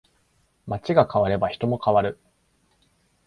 [0.67, 2.17] 街が変われば人も変わる